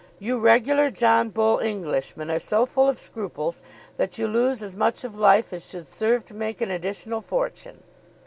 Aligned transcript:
You 0.17 0.39
regular 0.39 0.89
John 0.89 1.29
Bull 1.29 1.59
Englishmen 1.59 2.31
are 2.31 2.39
so 2.39 2.65
full 2.65 2.89
of 2.89 2.97
scruples 2.97 3.61
that 3.97 4.17
you 4.17 4.25
lose 4.27 4.63
as 4.63 4.75
much 4.75 5.03
of 5.03 5.19
life 5.19 5.53
as 5.53 5.69
should 5.69 5.87
serve 5.87 6.25
to 6.25 6.33
make 6.33 6.59
an 6.59 6.71
additional 6.71 7.21
fortune." 7.21 7.83